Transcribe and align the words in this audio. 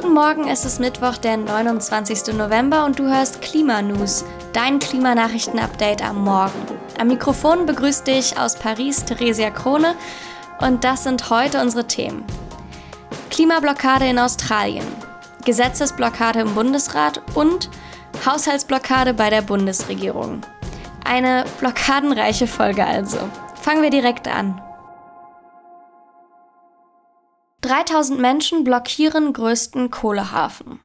Guten 0.00 0.14
Morgen, 0.14 0.46
es 0.46 0.64
ist 0.64 0.78
Mittwoch, 0.78 1.16
der 1.16 1.36
29. 1.36 2.32
November 2.36 2.84
und 2.84 3.00
du 3.00 3.08
hörst 3.08 3.42
Klimanews, 3.42 4.24
dein 4.52 4.78
Klimanachrichten-Update 4.78 6.04
am 6.04 6.22
Morgen. 6.22 6.52
Am 7.00 7.08
Mikrofon 7.08 7.66
begrüßt 7.66 8.06
dich 8.06 8.38
aus 8.38 8.54
Paris 8.54 9.04
Theresia 9.04 9.50
Krone 9.50 9.96
und 10.60 10.84
das 10.84 11.02
sind 11.02 11.30
heute 11.30 11.60
unsere 11.60 11.88
Themen. 11.88 12.24
Klimablockade 13.30 14.06
in 14.06 14.20
Australien, 14.20 14.86
Gesetzesblockade 15.44 16.42
im 16.42 16.54
Bundesrat 16.54 17.20
und 17.34 17.68
Haushaltsblockade 18.24 19.14
bei 19.14 19.30
der 19.30 19.42
Bundesregierung. 19.42 20.42
Eine 21.04 21.44
blockadenreiche 21.58 22.46
Folge 22.46 22.86
also. 22.86 23.18
Fangen 23.60 23.82
wir 23.82 23.90
direkt 23.90 24.28
an. 24.28 24.62
3000 27.62 28.20
Menschen 28.20 28.62
blockieren 28.62 29.32
größten 29.32 29.90
Kohlehafen. 29.90 30.80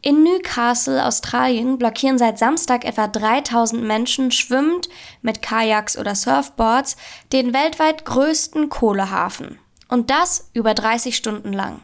In 0.00 0.22
Newcastle, 0.22 1.04
Australien, 1.04 1.78
blockieren 1.78 2.18
seit 2.18 2.38
Samstag 2.38 2.84
etwa 2.84 3.08
3000 3.08 3.82
Menschen 3.82 4.30
schwimmend 4.30 4.88
mit 5.20 5.42
Kajaks 5.42 5.98
oder 5.98 6.14
Surfboards 6.14 6.96
den 7.32 7.52
weltweit 7.52 8.04
größten 8.04 8.68
Kohlehafen. 8.68 9.58
Und 9.88 10.10
das 10.10 10.48
über 10.54 10.74
30 10.74 11.16
Stunden 11.16 11.52
lang. 11.52 11.80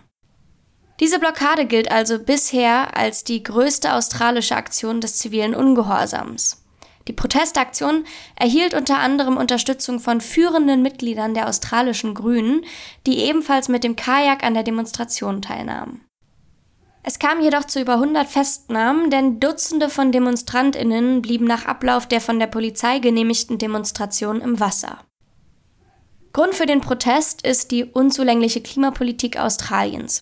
Diese 1.01 1.19
Blockade 1.19 1.67
gilt 1.67 1.91
also 1.91 2.19
bisher 2.19 2.97
als 2.97 3.23
die 3.23 3.43
größte 3.43 3.93
australische 3.93 4.57
Aktion 4.57 5.01
des 5.01 5.17
zivilen 5.17 5.55
Ungehorsams. 5.55 6.65
Die 7.09 7.15
Protestaktion 7.15 8.05
erhielt 8.37 8.75
unter 8.75 8.99
anderem 8.99 9.39
Unterstützung 9.39 9.99
von 9.99 10.21
führenden 10.21 10.83
Mitgliedern 10.83 11.33
der 11.33 11.49
australischen 11.49 12.15
Grünen, 12.15 12.65
die 13.07 13.19
ebenfalls 13.21 13.69
mit 13.69 13.83
dem 13.83 13.97
Kajak 13.97 14.45
an 14.45 14.53
der 14.53 14.63
Demonstration 14.63 15.41
teilnahmen. 15.41 16.05
Es 17.03 17.19
kam 17.19 17.41
jedoch 17.41 17.65
zu 17.65 17.81
über 17.81 17.95
100 17.95 18.29
Festnahmen, 18.29 19.09
denn 19.09 19.41
Dutzende 19.41 19.89
von 19.89 20.13
Demonstrantinnen 20.13 21.23
blieben 21.23 21.47
nach 21.47 21.65
Ablauf 21.65 22.07
der 22.07 22.21
von 22.21 22.39
der 22.39 22.49
Polizei 22.49 22.99
genehmigten 22.99 23.57
Demonstration 23.57 24.43
im 24.43 24.61
Wasser. 24.61 24.99
Grund 26.35 26.55
für 26.55 26.67
den 26.67 26.83
Protest 26.83 27.47
ist 27.47 27.71
die 27.71 27.85
unzulängliche 27.85 28.61
Klimapolitik 28.61 29.39
Australiens. 29.39 30.21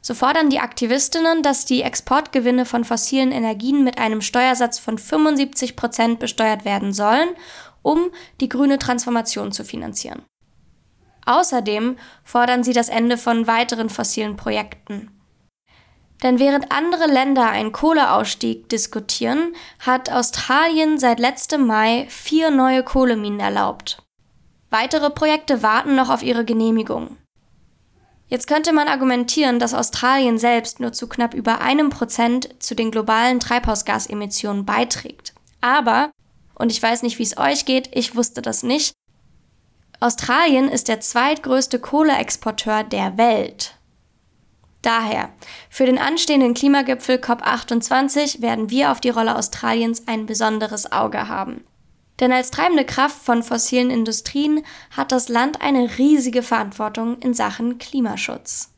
So 0.00 0.14
fordern 0.14 0.48
die 0.48 0.60
Aktivistinnen, 0.60 1.42
dass 1.42 1.64
die 1.64 1.82
Exportgewinne 1.82 2.64
von 2.64 2.84
fossilen 2.84 3.32
Energien 3.32 3.84
mit 3.84 3.98
einem 3.98 4.20
Steuersatz 4.20 4.78
von 4.78 4.96
75 4.96 5.76
Prozent 5.76 6.18
besteuert 6.20 6.64
werden 6.64 6.92
sollen, 6.92 7.28
um 7.82 8.10
die 8.40 8.48
grüne 8.48 8.78
Transformation 8.78 9.52
zu 9.52 9.64
finanzieren. 9.64 10.22
Außerdem 11.26 11.96
fordern 12.24 12.64
sie 12.64 12.72
das 12.72 12.88
Ende 12.88 13.18
von 13.18 13.46
weiteren 13.46 13.90
fossilen 13.90 14.36
Projekten. 14.36 15.10
Denn 16.22 16.38
während 16.38 16.72
andere 16.72 17.06
Länder 17.06 17.48
einen 17.48 17.72
Kohleausstieg 17.72 18.68
diskutieren, 18.68 19.54
hat 19.78 20.10
Australien 20.10 20.98
seit 20.98 21.20
letztem 21.20 21.66
Mai 21.66 22.06
vier 22.08 22.50
neue 22.50 22.82
Kohleminen 22.82 23.40
erlaubt. 23.40 24.02
Weitere 24.70 25.10
Projekte 25.10 25.62
warten 25.62 25.94
noch 25.94 26.10
auf 26.10 26.22
ihre 26.22 26.44
Genehmigung. 26.44 27.16
Jetzt 28.28 28.46
könnte 28.46 28.72
man 28.72 28.88
argumentieren, 28.88 29.58
dass 29.58 29.72
Australien 29.72 30.38
selbst 30.38 30.80
nur 30.80 30.92
zu 30.92 31.08
knapp 31.08 31.32
über 31.32 31.60
einem 31.60 31.88
Prozent 31.88 32.50
zu 32.62 32.74
den 32.74 32.90
globalen 32.90 33.40
Treibhausgasemissionen 33.40 34.66
beiträgt. 34.66 35.32
Aber, 35.62 36.10
und 36.54 36.70
ich 36.70 36.82
weiß 36.82 37.02
nicht, 37.02 37.18
wie 37.18 37.22
es 37.22 37.38
euch 37.38 37.64
geht, 37.64 37.88
ich 37.92 38.16
wusste 38.16 38.42
das 38.42 38.62
nicht, 38.62 38.92
Australien 40.00 40.68
ist 40.68 40.88
der 40.88 41.00
zweitgrößte 41.00 41.80
Kohleexporteur 41.80 42.84
der 42.84 43.16
Welt. 43.16 43.74
Daher, 44.82 45.30
für 45.70 45.86
den 45.86 45.98
anstehenden 45.98 46.54
Klimagipfel 46.54 47.16
COP28 47.16 48.42
werden 48.42 48.70
wir 48.70 48.92
auf 48.92 49.00
die 49.00 49.10
Rolle 49.10 49.36
Australiens 49.36 50.06
ein 50.06 50.26
besonderes 50.26 50.92
Auge 50.92 51.28
haben. 51.28 51.64
Denn 52.20 52.32
als 52.32 52.50
treibende 52.50 52.84
Kraft 52.84 53.22
von 53.22 53.42
fossilen 53.42 53.90
Industrien 53.90 54.64
hat 54.96 55.12
das 55.12 55.28
Land 55.28 55.60
eine 55.60 55.98
riesige 55.98 56.42
Verantwortung 56.42 57.18
in 57.20 57.34
Sachen 57.34 57.78
Klimaschutz. 57.78 58.72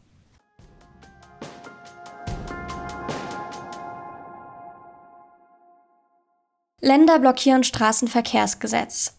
Länder 6.83 7.19
blockieren 7.19 7.63
Straßenverkehrsgesetz. 7.63 9.17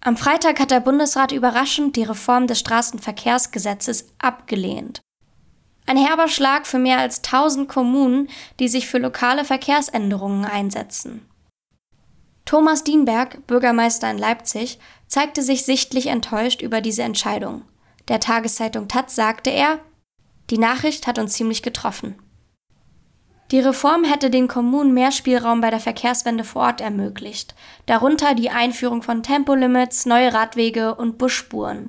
Am 0.00 0.16
Freitag 0.16 0.58
hat 0.58 0.70
der 0.70 0.80
Bundesrat 0.80 1.30
überraschend 1.30 1.96
die 1.96 2.02
Reform 2.02 2.46
des 2.46 2.58
Straßenverkehrsgesetzes 2.60 4.08
abgelehnt. 4.18 5.00
Ein 5.86 5.96
herber 5.96 6.28
Schlag 6.28 6.66
für 6.66 6.78
mehr 6.78 6.98
als 6.98 7.18
1000 7.18 7.68
Kommunen, 7.68 8.28
die 8.58 8.68
sich 8.68 8.88
für 8.88 8.98
lokale 8.98 9.44
Verkehrsänderungen 9.44 10.44
einsetzen. 10.44 11.28
Thomas 12.52 12.84
Dienberg, 12.84 13.46
Bürgermeister 13.46 14.10
in 14.10 14.18
Leipzig, 14.18 14.78
zeigte 15.06 15.40
sich 15.40 15.64
sichtlich 15.64 16.08
enttäuscht 16.08 16.60
über 16.60 16.82
diese 16.82 17.02
Entscheidung. 17.02 17.62
Der 18.08 18.20
Tageszeitung 18.20 18.88
Taz 18.88 19.14
sagte 19.14 19.48
er, 19.48 19.78
die 20.50 20.58
Nachricht 20.58 21.06
hat 21.06 21.18
uns 21.18 21.32
ziemlich 21.32 21.62
getroffen. 21.62 22.14
Die 23.52 23.60
Reform 23.60 24.04
hätte 24.04 24.28
den 24.28 24.48
Kommunen 24.48 24.92
mehr 24.92 25.12
Spielraum 25.12 25.62
bei 25.62 25.70
der 25.70 25.80
Verkehrswende 25.80 26.44
vor 26.44 26.64
Ort 26.64 26.82
ermöglicht, 26.82 27.54
darunter 27.86 28.34
die 28.34 28.50
Einführung 28.50 29.00
von 29.00 29.22
Tempolimits, 29.22 30.04
neue 30.04 30.34
Radwege 30.34 30.94
und 30.94 31.16
Busspuren. 31.16 31.88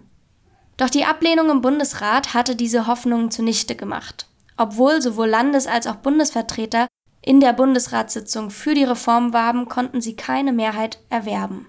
Doch 0.77 0.89
die 0.89 1.03
Ablehnung 1.03 1.49
im 1.49 1.59
Bundesrat 1.59 2.33
hatte 2.33 2.55
diese 2.55 2.87
Hoffnungen 2.87 3.31
zunichte 3.31 3.75
gemacht, 3.75 4.29
obwohl 4.55 5.01
sowohl 5.01 5.27
Landes- 5.27 5.67
als 5.67 5.87
auch 5.87 5.95
Bundesvertreter 5.95 6.87
in 7.25 7.39
der 7.39 7.53
Bundesratssitzung 7.53 8.51
für 8.51 8.73
die 8.73 8.83
Reform 8.83 9.33
warben, 9.33 9.69
konnten 9.69 10.01
sie 10.01 10.15
keine 10.15 10.51
Mehrheit 10.53 10.99
erwerben. 11.09 11.67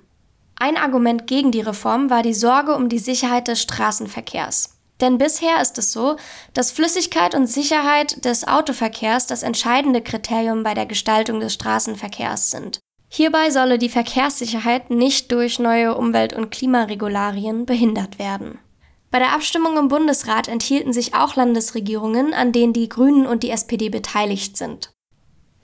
Ein 0.56 0.76
Argument 0.76 1.26
gegen 1.26 1.52
die 1.52 1.60
Reform 1.60 2.10
war 2.10 2.22
die 2.22 2.34
Sorge 2.34 2.74
um 2.74 2.88
die 2.88 2.98
Sicherheit 2.98 3.48
des 3.48 3.62
Straßenverkehrs. 3.62 4.78
Denn 5.00 5.18
bisher 5.18 5.60
ist 5.60 5.76
es 5.78 5.92
so, 5.92 6.16
dass 6.54 6.70
Flüssigkeit 6.70 7.34
und 7.34 7.46
Sicherheit 7.46 8.24
des 8.24 8.46
Autoverkehrs 8.46 9.26
das 9.26 9.42
entscheidende 9.42 10.00
Kriterium 10.00 10.62
bei 10.62 10.74
der 10.74 10.86
Gestaltung 10.86 11.40
des 11.40 11.54
Straßenverkehrs 11.54 12.50
sind. 12.50 12.80
Hierbei 13.08 13.50
solle 13.50 13.78
die 13.78 13.88
Verkehrssicherheit 13.88 14.90
nicht 14.90 15.30
durch 15.30 15.58
neue 15.58 15.96
Umwelt- 15.96 16.32
und 16.32 16.50
Klimaregularien 16.50 17.66
behindert 17.66 18.18
werden. 18.18 18.58
Bei 19.10 19.20
der 19.20 19.32
Abstimmung 19.32 19.76
im 19.76 19.88
Bundesrat 19.88 20.48
enthielten 20.48 20.92
sich 20.92 21.14
auch 21.14 21.36
Landesregierungen, 21.36 22.34
an 22.34 22.50
denen 22.50 22.72
die 22.72 22.88
Grünen 22.88 23.26
und 23.26 23.44
die 23.44 23.50
SPD 23.50 23.88
beteiligt 23.88 24.56
sind. 24.56 24.90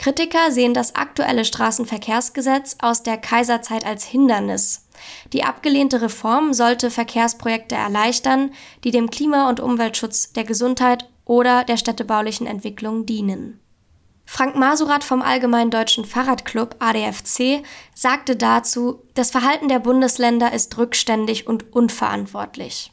Kritiker 0.01 0.51
sehen 0.51 0.73
das 0.73 0.95
aktuelle 0.95 1.45
Straßenverkehrsgesetz 1.45 2.79
aus 2.81 3.03
der 3.03 3.19
Kaiserzeit 3.19 3.85
als 3.85 4.03
Hindernis. 4.03 4.87
Die 5.35 5.45
abgelehnte 5.45 6.01
Reform 6.01 6.55
sollte 6.55 6.91
Verkehrsprojekte 6.91 7.75
erleichtern, 7.75 8.51
die 8.83 8.93
dem 8.93 9.11
Klima- 9.11 9.51
und 9.51 9.61
Umweltschutz, 9.61 10.33
der 10.33 10.45
Gesundheit 10.45 11.11
oder 11.27 11.65
der 11.65 11.77
städtebaulichen 11.77 12.47
Entwicklung 12.47 13.05
dienen. 13.05 13.61
Frank 14.25 14.57
Masurat 14.57 15.05
vom 15.05 15.21
Allgemeinen 15.21 15.71
Deutschen 15.71 16.07
Fahrradclub 16.07 16.77
ADFC 16.79 17.63
sagte 17.95 18.37
dazu, 18.37 19.03
das 19.13 19.31
Verhalten 19.31 19.69
der 19.69 19.81
Bundesländer 19.81 20.55
ist 20.55 20.79
rückständig 20.79 21.47
und 21.47 21.75
unverantwortlich. 21.75 22.91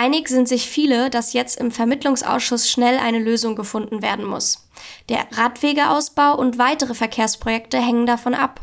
Einig 0.00 0.28
sind 0.28 0.46
sich 0.46 0.68
viele, 0.68 1.10
dass 1.10 1.32
jetzt 1.32 1.58
im 1.58 1.72
Vermittlungsausschuss 1.72 2.70
schnell 2.70 2.98
eine 2.98 3.18
Lösung 3.18 3.56
gefunden 3.56 4.00
werden 4.00 4.24
muss. 4.24 4.68
Der 5.08 5.26
Radwegeausbau 5.32 6.38
und 6.38 6.56
weitere 6.56 6.94
Verkehrsprojekte 6.94 7.78
hängen 7.78 8.06
davon 8.06 8.32
ab. 8.32 8.60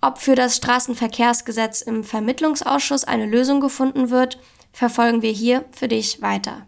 Ob 0.00 0.18
für 0.18 0.36
das 0.36 0.54
Straßenverkehrsgesetz 0.58 1.80
im 1.80 2.04
Vermittlungsausschuss 2.04 3.02
eine 3.02 3.26
Lösung 3.26 3.60
gefunden 3.60 4.10
wird, 4.10 4.38
verfolgen 4.72 5.22
wir 5.22 5.32
hier 5.32 5.64
für 5.72 5.88
dich 5.88 6.22
weiter. 6.22 6.64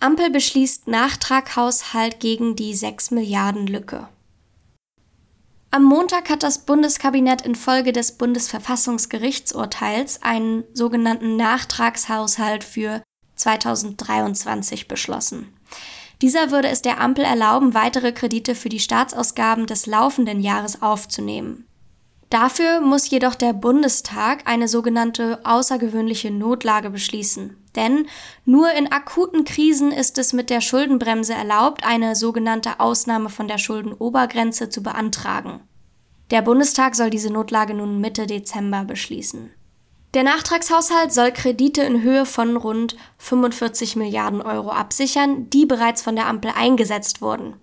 Ampel 0.00 0.30
beschließt 0.30 0.88
Nachtraghaushalt 0.88 2.18
gegen 2.18 2.56
die 2.56 2.74
6 2.74 3.10
Milliarden 3.10 3.66
Lücke. 3.66 4.08
Am 5.72 5.84
Montag 5.84 6.30
hat 6.30 6.42
das 6.42 6.58
Bundeskabinett 6.58 7.42
infolge 7.42 7.92
des 7.92 8.10
Bundesverfassungsgerichtsurteils 8.12 10.20
einen 10.20 10.64
sogenannten 10.74 11.36
Nachtragshaushalt 11.36 12.64
für 12.64 13.04
2023 13.36 14.88
beschlossen. 14.88 15.54
Dieser 16.22 16.50
würde 16.50 16.68
es 16.68 16.82
der 16.82 17.00
Ampel 17.00 17.24
erlauben, 17.24 17.72
weitere 17.72 18.10
Kredite 18.10 18.56
für 18.56 18.68
die 18.68 18.80
Staatsausgaben 18.80 19.66
des 19.66 19.86
laufenden 19.86 20.40
Jahres 20.40 20.82
aufzunehmen. 20.82 21.68
Dafür 22.30 22.80
muss 22.80 23.10
jedoch 23.10 23.34
der 23.34 23.52
Bundestag 23.52 24.42
eine 24.44 24.68
sogenannte 24.68 25.40
außergewöhnliche 25.44 26.30
Notlage 26.30 26.90
beschließen. 26.90 27.56
Denn 27.74 28.06
nur 28.44 28.70
in 28.72 28.90
akuten 28.90 29.44
Krisen 29.44 29.90
ist 29.90 30.16
es 30.16 30.32
mit 30.32 30.48
der 30.48 30.60
Schuldenbremse 30.60 31.34
erlaubt, 31.34 31.84
eine 31.84 32.14
sogenannte 32.14 32.78
Ausnahme 32.78 33.30
von 33.30 33.48
der 33.48 33.58
Schuldenobergrenze 33.58 34.70
zu 34.70 34.82
beantragen. 34.82 35.60
Der 36.30 36.42
Bundestag 36.42 36.94
soll 36.94 37.10
diese 37.10 37.32
Notlage 37.32 37.74
nun 37.74 38.00
Mitte 38.00 38.28
Dezember 38.28 38.84
beschließen. 38.84 39.50
Der 40.14 40.22
Nachtragshaushalt 40.22 41.12
soll 41.12 41.32
Kredite 41.32 41.82
in 41.82 42.02
Höhe 42.02 42.26
von 42.26 42.56
rund 42.56 42.96
45 43.18 43.96
Milliarden 43.96 44.42
Euro 44.42 44.70
absichern, 44.70 45.50
die 45.50 45.66
bereits 45.66 46.02
von 46.02 46.16
der 46.16 46.26
Ampel 46.26 46.52
eingesetzt 46.56 47.22
wurden. 47.22 47.54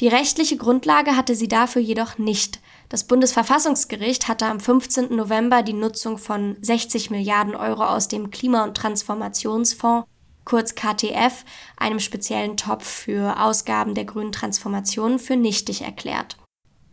Die 0.00 0.08
rechtliche 0.08 0.56
Grundlage 0.56 1.16
hatte 1.16 1.34
sie 1.34 1.48
dafür 1.48 1.80
jedoch 1.80 2.18
nicht. 2.18 2.60
Das 2.88 3.04
Bundesverfassungsgericht 3.04 4.28
hatte 4.28 4.46
am 4.46 4.60
15. 4.60 5.14
November 5.14 5.62
die 5.62 5.72
Nutzung 5.72 6.18
von 6.18 6.56
60 6.60 7.10
Milliarden 7.10 7.54
Euro 7.54 7.84
aus 7.84 8.08
dem 8.08 8.30
Klima- 8.30 8.64
und 8.64 8.76
Transformationsfonds, 8.76 10.06
kurz 10.44 10.74
KTF, 10.74 11.44
einem 11.76 12.00
speziellen 12.00 12.56
Topf 12.56 12.86
für 12.86 13.40
Ausgaben 13.40 13.94
der 13.94 14.04
grünen 14.04 14.32
Transformation, 14.32 15.18
für 15.18 15.36
nichtig 15.36 15.82
erklärt. 15.82 16.36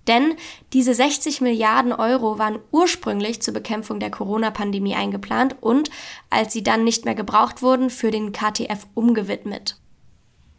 Denn 0.08 0.36
diese 0.74 0.94
60 0.94 1.42
Milliarden 1.42 1.94
Euro 1.94 2.40
waren 2.40 2.60
ursprünglich 2.72 3.42
zur 3.42 3.54
Bekämpfung 3.54 4.00
der 4.00 4.10
Corona-Pandemie 4.10 4.96
eingeplant 4.96 5.58
und, 5.62 5.92
als 6.30 6.54
sie 6.54 6.64
dann 6.64 6.84
nicht 6.84 7.06
mehr 7.06 7.16
gebraucht 7.16 7.62
wurden, 7.62 7.90
für 7.90 8.10
den 8.10 8.32
KTF 8.32 8.88
umgewidmet. 8.96 9.81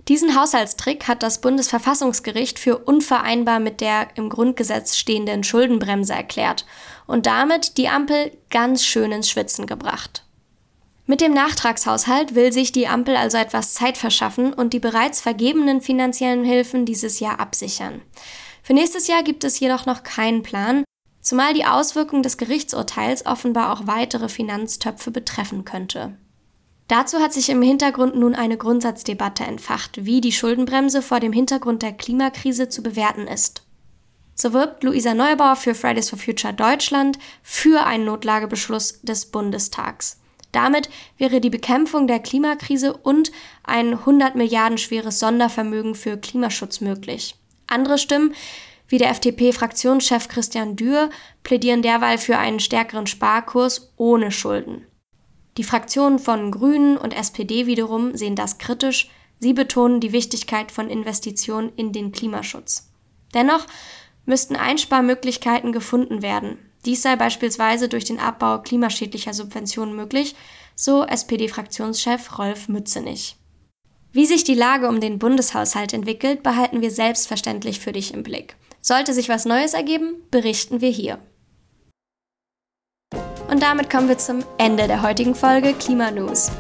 Diesen 0.09 0.35
Haushaltstrick 0.35 1.07
hat 1.07 1.23
das 1.23 1.41
Bundesverfassungsgericht 1.41 2.59
für 2.59 2.79
unvereinbar 2.79 3.61
mit 3.61 3.81
der 3.81 4.09
im 4.17 4.29
Grundgesetz 4.29 4.97
stehenden 4.97 5.45
Schuldenbremse 5.45 6.13
erklärt 6.13 6.67
und 7.07 7.27
damit 7.27 7.79
die 7.79 7.89
Ampel 7.89 8.37
ganz 8.51 8.85
schön 8.85 9.13
ins 9.13 9.31
Schwitzen 9.31 9.67
gebracht. 9.67 10.25
Mit 11.07 11.21
dem 11.21 11.35
Nachtragshaushalt 11.35 12.35
will 12.35 12.53
sich 12.53 12.73
die 12.73 12.89
Ampel 12.89 13.17
also 13.17 13.37
etwas 13.37 13.75
Zeit 13.75 13.97
verschaffen 13.97 14.53
und 14.53 14.73
die 14.73 14.79
bereits 14.81 15.21
vergebenen 15.21 15.81
finanziellen 15.81 16.45
Hilfen 16.45 16.85
dieses 16.85 17.21
Jahr 17.21 17.39
absichern. 17.39 18.03
Für 18.63 18.73
nächstes 18.73 19.09
Jahr 19.09 19.23
gibt 19.23 19.45
es 19.45 19.59
jedoch 19.61 19.87
noch 19.87 20.05
keinen 20.05 20.43
Plan, 20.43 20.85
zumal 21.21 21.55
die 21.55 21.65
Auswirkung 21.65 22.23
des 22.23 22.39
Gerichtsurteils 22.39 23.27
offenbar 23.27 23.73
auch 23.73 23.87
weitere 23.87 24.29
Finanztöpfe 24.29 25.11
betreffen 25.11 25.65
könnte. 25.65 26.17
Dazu 26.93 27.21
hat 27.21 27.33
sich 27.33 27.49
im 27.49 27.63
Hintergrund 27.63 28.17
nun 28.17 28.35
eine 28.35 28.59
Grundsatzdebatte 28.59 29.45
entfacht, 29.45 30.05
wie 30.05 30.21
die 30.21 30.31
Schuldenbremse 30.31 31.01
vor 31.01 31.21
dem 31.21 31.33
Hintergrund 31.33 31.81
der 31.81 31.95
Klimakrise 31.95 32.69
zu 32.69 32.83
bewerten 32.83 33.27
ist. 33.27 33.63
So 34.35 34.53
wirbt 34.53 34.85
Luisa 34.85 35.15
Neubauer 35.15 35.57
für 35.57 35.75
Fridays 35.75 36.11
for 36.11 36.19
Future 36.19 36.53
Deutschland 36.53 37.19
für 37.43 37.87
einen 37.87 38.05
Notlagebeschluss 38.05 39.01
des 39.01 39.25
Bundestags. 39.25 40.21
Damit 40.53 40.91
wäre 41.17 41.41
die 41.41 41.49
Bekämpfung 41.49 42.07
der 42.09 42.19
Klimakrise 42.19 42.95
und 42.95 43.33
ein 43.65 43.95
100 43.95 44.35
Milliarden 44.35 44.77
schweres 44.77 45.19
Sondervermögen 45.19 45.95
für 45.95 46.19
Klimaschutz 46.19 46.83
möglich. 46.83 47.37
Andere 47.69 47.97
Stimmen, 47.97 48.35
wie 48.89 48.99
der 48.99 49.09
FDP-Fraktionschef 49.13 50.29
Christian 50.29 50.77
Dürr, 50.77 51.09
plädieren 51.43 51.81
derweil 51.81 52.19
für 52.19 52.37
einen 52.37 52.61
stärkeren 52.61 53.07
Sparkurs 53.07 53.95
ohne 53.97 54.31
Schulden. 54.31 54.87
Die 55.59 55.65
Fraktionen 55.65 56.19
von 56.19 56.51
Grünen 56.51 56.97
und 56.97 57.13
SPD 57.13 57.67
wiederum 57.67 58.17
sehen 58.17 58.37
das 58.37 58.59
kritisch. 58.59 59.11
Sie 59.39 59.53
betonen 59.53 60.01
die 60.01 60.13
Wichtigkeit 60.13 60.73
von 60.73 60.89
Investitionen 60.89 61.73
in 61.77 61.93
den 61.93 62.13
Klimaschutz. 62.13 62.91
Dennoch 63.35 63.67
müssten 64.25 64.57
Einsparmöglichkeiten 64.57 65.73
gefunden 65.73 66.23
werden. 66.23 66.59
Dies 66.85 67.03
sei 67.03 67.17
beispielsweise 67.17 67.89
durch 67.89 68.05
den 68.05 68.19
Abbau 68.19 68.59
klimaschädlicher 68.59 69.35
Subventionen 69.35 69.95
möglich, 69.95 70.35
so 70.75 71.05
SPD-Fraktionschef 71.05 72.39
Rolf 72.39 72.69
Mützenich. 72.69 73.37
Wie 74.13 74.27
sich 74.27 74.45
die 74.45 74.55
Lage 74.55 74.89
um 74.89 75.01
den 75.01 75.19
Bundeshaushalt 75.19 75.93
entwickelt, 75.93 76.43
behalten 76.43 76.81
wir 76.81 76.91
selbstverständlich 76.91 77.81
für 77.81 77.93
dich 77.93 78.13
im 78.13 78.23
Blick. 78.23 78.57
Sollte 78.81 79.15
sich 79.15 79.29
was 79.29 79.45
Neues 79.45 79.75
ergeben, 79.75 80.17
berichten 80.31 80.81
wir 80.81 80.91
hier. 80.91 81.19
Und 83.53 83.63
damit 83.63 83.91
kommen 83.91 84.09
wir 84.09 84.17
zum 84.17 84.43
Ende 84.57 84.87
der 84.87 85.03
heutigen 85.03 85.35
Folge 85.35 85.75
Klima 85.75 86.11
News. 86.11 86.51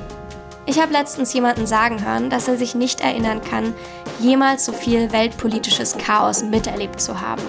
Ich 0.67 0.79
habe 0.79 0.93
letztens 0.93 1.33
jemanden 1.33 1.67
sagen 1.67 2.05
hören, 2.05 2.29
dass 2.29 2.49
er 2.49 2.59
sich 2.59 2.75
nicht 2.75 3.01
erinnern 3.01 3.41
kann, 3.41 3.73
jemals 4.21 4.67
so 4.67 4.73
viel 4.73 5.11
weltpolitisches 5.11 5.97
Chaos 5.97 6.43
miterlebt 6.45 7.01
zu 7.01 7.19
haben. 7.23 7.41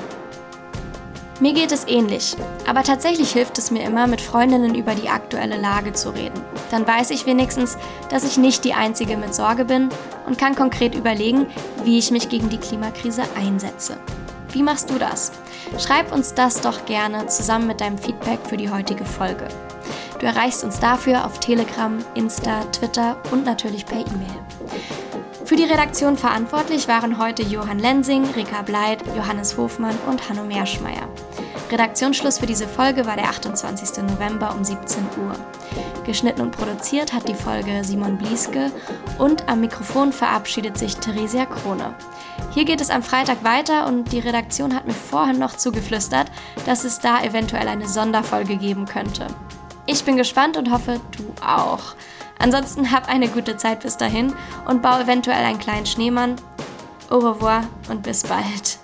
Mir 1.42 1.52
geht 1.52 1.74
es 1.74 1.86
ähnlich, 1.90 2.38
aber 2.66 2.84
tatsächlich 2.84 3.34
hilft 3.34 3.58
es 3.58 3.70
mir 3.70 3.84
immer, 3.84 4.08
mit 4.08 4.22
Freundinnen 4.22 4.76
über 4.76 4.96
die 4.96 5.10
aktuelle 5.10 5.58
Lage 5.58 5.92
zu 5.92 6.12
reden. 6.12 6.40
Dann 6.72 6.88
weiß 6.88 7.10
ich 7.10 7.26
wenigstens, 7.26 7.78
dass 8.10 8.24
ich 8.24 8.38
nicht 8.38 8.64
die 8.64 8.74
Einzige 8.74 9.18
mit 9.18 9.36
Sorge 9.36 9.66
bin 9.66 9.90
und 10.26 10.38
kann 10.38 10.56
konkret 10.56 10.96
überlegen, 10.96 11.48
wie 11.84 12.00
ich 12.00 12.12
mich 12.12 12.30
gegen 12.30 12.48
die 12.48 12.60
Klimakrise 12.60 13.24
einsetze. 13.38 13.98
Wie 14.54 14.62
machst 14.62 14.92
du 14.92 15.00
das? 15.00 15.32
Schreib 15.80 16.14
uns 16.14 16.36
das 16.36 16.62
doch 16.62 16.86
gerne 16.86 17.26
zusammen 17.26 17.66
mit 17.66 17.82
deinem 17.82 17.98
Feedback 17.98 18.40
für 18.48 18.56
die 18.56 18.70
heutige 18.70 19.04
Folge. 19.04 19.48
Du 20.20 20.28
erreichst 20.28 20.64
uns 20.64 20.80
dafür 20.80 21.26
auf 21.26 21.40
Telegram, 21.40 21.98
Insta, 22.14 22.62
Twitter 22.66 23.18
und 23.32 23.46
natürlich 23.46 23.86
per 23.86 23.98
E-Mail. 23.98 24.40
Für 25.44 25.56
die 25.56 25.64
Redaktion 25.64 26.18
verantwortlich 26.18 26.88
waren 26.88 27.18
heute 27.18 27.42
Johann 27.42 27.80
Lensing, 27.80 28.26
Rika 28.36 28.62
Bleit, 28.62 29.04
Johannes 29.18 29.58
Hofmann 29.58 29.98
und 30.08 30.30
Hanno 30.30 30.44
Meerschmeier. 30.44 31.10
Redaktionsschluss 31.72 32.38
für 32.38 32.46
diese 32.46 32.68
Folge 32.68 33.08
war 33.08 33.16
der 33.16 33.30
28. 33.30 34.04
November 34.04 34.54
um 34.56 34.64
17 34.64 35.04
Uhr. 35.26 35.36
Geschnitten 36.06 36.42
und 36.42 36.52
produziert 36.52 37.12
hat 37.12 37.28
die 37.28 37.34
Folge 37.34 37.84
Simon 37.84 38.18
Blieske 38.20 38.72
und 39.18 39.50
am 39.50 39.62
Mikrofon 39.62 40.14
verabschiedet 40.14 40.78
sich 40.78 40.96
Theresia 40.98 41.48
Krone. 41.48 41.96
Hier 42.54 42.66
geht 42.66 42.82
es 42.82 42.92
am 42.92 43.02
Freitag 43.02 43.44
weiter 43.44 43.88
und 43.88 44.12
die 44.12 44.20
Redaktion 44.20 44.76
hat 44.76 44.86
mir 44.86 44.94
vorhin 44.94 45.40
noch 45.40 45.58
zugeflüstert, 45.58 46.28
dass 46.68 46.84
es 46.84 47.00
da 47.00 47.24
eventuell 47.24 47.68
eine 47.68 47.88
Sonderfolge 47.88 48.58
geben 48.58 48.86
könnte. 48.86 49.26
Ich 49.88 50.04
bin 50.04 50.18
gespannt 50.18 50.56
und 50.56 50.72
hoffe, 50.72 51.02
du 51.18 51.34
auch. 51.44 51.96
Ansonsten 52.38 52.92
hab 52.92 53.10
eine 53.10 53.28
gute 53.28 53.58
Zeit 53.58 53.80
bis 53.80 53.98
dahin 53.98 54.34
und 54.68 54.84
bau 54.84 55.00
eventuell 55.00 55.44
einen 55.44 55.60
kleinen 55.60 55.88
Schneemann. 55.88 56.36
Au 57.10 57.18
revoir 57.18 57.64
und 57.90 58.04
bis 58.04 58.22
bald. 58.24 58.83